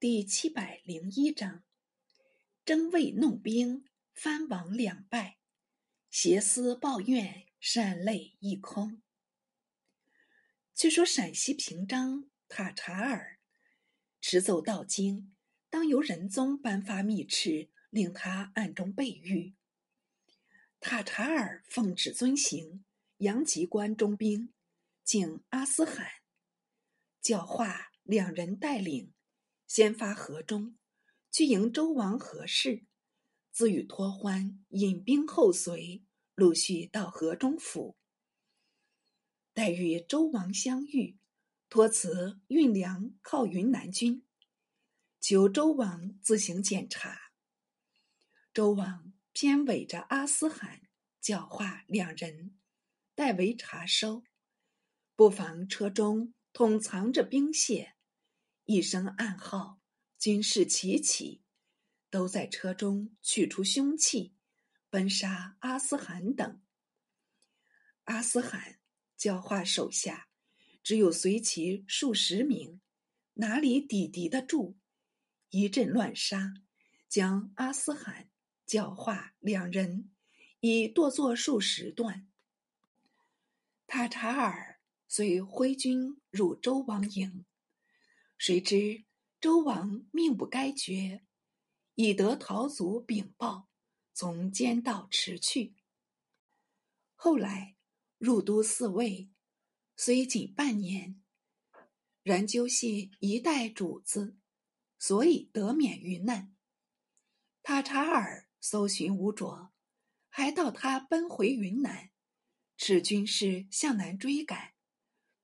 [0.00, 1.64] 第七百零一章：
[2.64, 3.84] 征魏弄兵，
[4.14, 5.38] 藩王两败，
[6.08, 9.02] 挟私抱怨，善泪一空。
[10.72, 13.40] 据说陕西平章塔察尔
[14.20, 15.34] 持奏到京，
[15.68, 19.56] 当由仁宗颁发密敕，令他暗中备御。
[20.78, 22.84] 塔察尔奉旨遵行，
[23.16, 24.54] 杨吉关中兵，
[25.02, 26.08] 经阿斯罕，
[27.20, 29.12] 教化两人带领。
[29.68, 30.78] 先发河中，
[31.30, 32.86] 去迎周王何氏，
[33.52, 36.02] 自与托欢引兵后随，
[36.34, 37.98] 陆续到河中府。
[39.52, 41.18] 待与周王相遇，
[41.68, 44.24] 托辞运粮靠云南军，
[45.20, 47.32] 求周王自行检查。
[48.54, 50.80] 周王偏委着阿斯罕
[51.20, 52.58] 教化两人，
[53.14, 54.24] 代为查收。
[55.14, 57.97] 不妨车中统藏着兵械。
[58.70, 59.80] 一声暗号，
[60.18, 61.40] 军士齐起，
[62.10, 64.34] 都在车中取出凶器，
[64.90, 66.60] 奔杀阿斯罕等。
[68.04, 68.78] 阿斯罕
[69.16, 70.28] 教化手下，
[70.82, 72.82] 只有随其数十名，
[73.32, 74.76] 哪里抵敌得住？
[75.48, 76.52] 一阵乱杀，
[77.08, 78.28] 将阿斯罕
[78.66, 80.10] 教化两人
[80.60, 82.28] 已剁作数十段。
[83.86, 87.46] 塔察尔遂挥军入周王营。
[88.38, 89.04] 谁知
[89.40, 91.24] 周王命不该绝，
[91.96, 93.68] 以得逃卒禀报，
[94.14, 95.74] 从监道驰去。
[97.16, 97.76] 后来
[98.16, 99.28] 入都四位，
[99.96, 101.20] 虽仅半年，
[102.22, 104.38] 然究系一代主子，
[105.00, 106.54] 所以得免于难。
[107.64, 109.72] 塔察尔搜寻无着，
[110.28, 112.12] 还道他奔回云南，
[112.76, 114.74] 使军士向南追赶，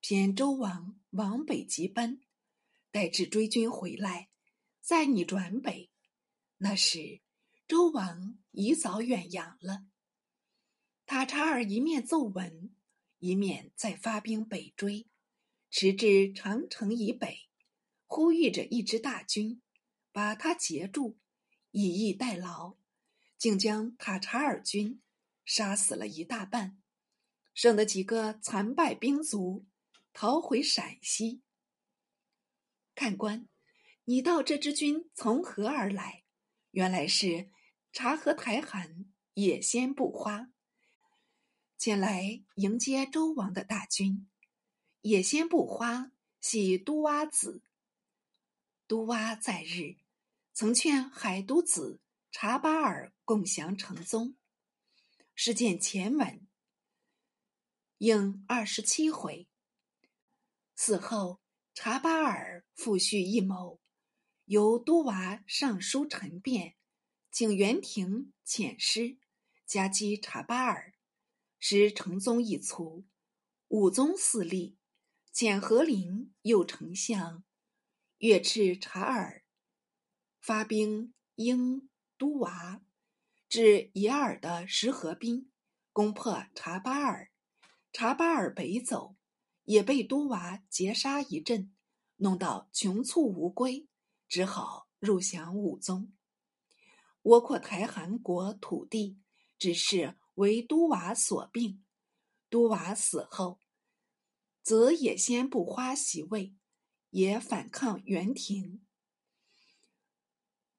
[0.00, 2.20] 偏周王往北急奔。
[2.92, 4.28] 待至追军回来，
[4.82, 5.90] 再你转北，
[6.58, 7.22] 那时
[7.66, 9.86] 周王已早远扬了。
[11.06, 12.74] 塔察尔一面奏闻，
[13.18, 15.08] 一面再发兵北追，
[15.70, 17.48] 直至长城以北，
[18.06, 19.62] 呼吁着一支大军，
[20.12, 21.18] 把他截住，
[21.70, 22.76] 以逸待劳，
[23.38, 25.00] 竟将塔察尔军
[25.46, 26.78] 杀死了一大半，
[27.54, 29.64] 剩的几个残败兵卒
[30.12, 31.42] 逃回陕西。
[32.94, 33.48] 看官，
[34.04, 36.24] 你道这支军从何而来？
[36.70, 37.50] 原来是
[37.92, 39.04] 察合台汗
[39.34, 40.50] 野先不花
[41.76, 44.26] 前来迎接周王的大军。
[45.02, 47.62] 野先不花系都洼子，
[48.86, 49.96] 都洼在日
[50.54, 54.36] 曾劝海都子察巴尔共降成宗。
[55.34, 56.46] 事件前文
[57.98, 59.46] 应二十七回，
[60.74, 61.41] 死后。
[61.74, 63.80] 查巴尔复续一谋，
[64.44, 66.74] 由都娃上书陈辩，
[67.30, 69.16] 请元廷遣师
[69.64, 70.92] 夹击查巴尔，
[71.58, 73.06] 使成宗一卒，
[73.68, 74.76] 武宗四立，
[75.34, 77.42] 遣和林右丞相
[78.18, 79.42] 越斥察尔
[80.42, 81.88] 发兵应
[82.18, 82.82] 都娃，
[83.48, 85.50] 至野尔的石河滨，
[85.90, 87.30] 攻破查巴尔，
[87.94, 89.16] 查巴尔北走。
[89.64, 91.72] 也被都娃劫杀一阵，
[92.16, 93.88] 弄到穷卒无归，
[94.28, 96.12] 只好入降武宗。
[97.22, 99.18] 窝阔台汗国土地，
[99.58, 101.82] 只是为都娃所并。
[102.50, 103.60] 都娃死后，
[104.62, 106.54] 则也先不花袭位，
[107.08, 108.84] 也反抗元廷。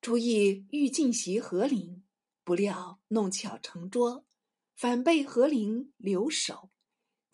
[0.00, 2.04] 朱意欲进袭和林，
[2.44, 4.24] 不料弄巧成拙，
[4.76, 6.70] 反被和林留守。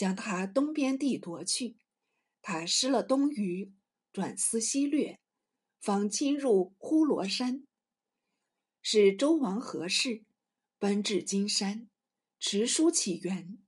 [0.00, 1.76] 将他东边地夺去，
[2.40, 3.74] 他失了东隅，
[4.14, 5.20] 转思西略，
[5.78, 7.66] 方侵入呼罗山，
[8.80, 10.24] 使周王何氏
[10.78, 11.90] 奔至金山，
[12.38, 13.58] 持书起源，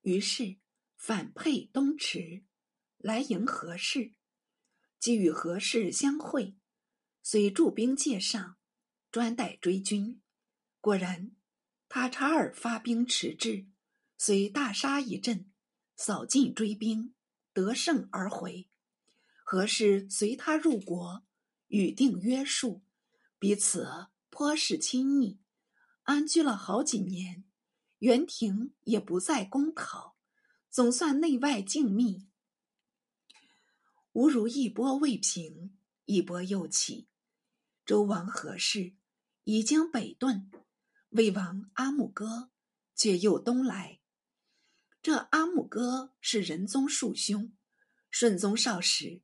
[0.00, 0.56] 于是
[0.96, 2.42] 反沛东池，
[2.98, 4.14] 来迎何氏，
[4.98, 6.56] 即与何氏相会，
[7.22, 8.56] 遂驻兵界上，
[9.12, 10.20] 专待追军。
[10.80, 11.36] 果然，
[11.88, 13.68] 塔察尔发兵迟滞，
[14.18, 15.51] 遂大杀一阵。
[15.96, 17.14] 扫尽追兵，
[17.52, 18.68] 得胜而回。
[19.44, 21.24] 何氏随他入国，
[21.68, 22.82] 与定约束，
[23.38, 25.40] 彼此颇是亲昵，
[26.02, 27.44] 安居了好几年。
[27.98, 30.16] 元廷也不再攻讨，
[30.68, 32.26] 总算内外静谧。
[34.12, 37.08] 吾如一波未平，一波又起。
[37.86, 38.94] 周王何氏
[39.44, 40.50] 已经北遁，
[41.10, 42.50] 魏王阿木哥
[42.94, 44.01] 却又东来。
[45.02, 47.52] 这阿木哥是仁宗庶兄，
[48.08, 49.20] 顺宗少时，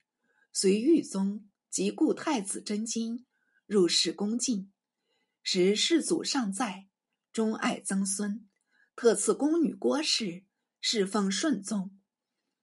[0.53, 3.27] 随豫宗即故太子真金
[3.65, 4.73] 入室恭敬，
[5.41, 6.89] 时世祖尚在，
[7.33, 8.49] 钟爱曾孙，
[8.97, 10.43] 特赐宫女郭氏，
[10.81, 11.97] 侍奉顺宗。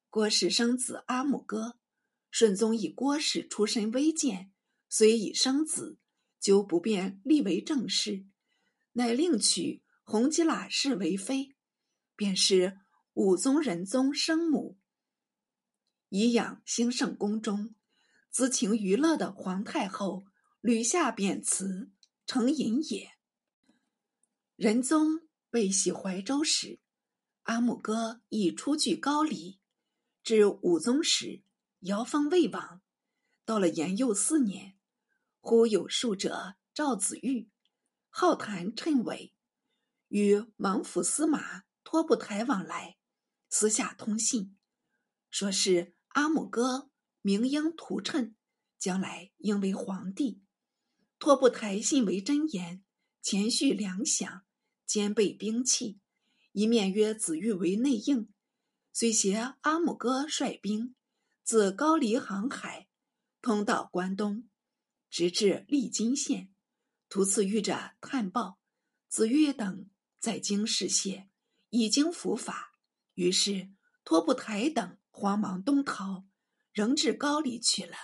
[0.10, 1.80] 郭氏生子阿姆哥，
[2.30, 4.52] 顺宗以郭氏出身微贱，
[4.90, 5.98] 虽已生子，
[6.42, 8.26] 就不便立为正室，
[8.92, 11.56] 乃另娶弘吉喇氏为妃，
[12.18, 12.82] 便是
[13.16, 14.78] 武宗仁宗生母，
[16.10, 17.74] 以养兴圣宫中。
[18.30, 20.26] 资情娱乐的皇太后，
[20.60, 21.90] 屡下贬词，
[22.28, 23.12] 成淫也。
[24.58, 26.82] 仁宗被徙怀州时，
[27.44, 29.62] 阿姆哥已出据高丽。
[30.22, 31.42] 至武宗时，
[31.80, 32.82] 遥封魏王。
[33.46, 34.76] 到了延佑四年，
[35.40, 37.50] 忽有术者赵子玉，
[38.10, 39.34] 好谈谶纬，
[40.10, 42.98] 与芒府司马托布台往来，
[43.58, 44.58] 私下通信，
[45.30, 46.92] 说是阿姆哥。
[47.22, 48.34] 明应图谶，
[48.78, 50.42] 将来应为皇帝。
[51.20, 52.84] 托布台信为真言，
[53.22, 54.42] 前叙粮饷，
[54.86, 56.02] 兼备兵器。
[56.52, 58.28] 一面约子玉为内应，
[58.92, 60.94] 遂携阿姆哥率兵
[61.42, 62.90] 自高丽航海，
[63.42, 64.50] 通到关东，
[65.10, 66.54] 直至利津县。
[67.08, 68.60] 途次遇着探报，
[69.08, 71.30] 子玉等在京试谢，
[71.70, 72.74] 已经伏法。
[73.16, 73.72] 于是
[74.06, 76.26] 托布台等慌忙东逃。
[76.76, 77.96] 仍至高丽去了。